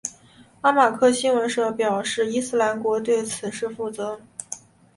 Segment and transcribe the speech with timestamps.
[0.61, 4.19] 阿马克新闻社表示伊斯兰国对此事负责。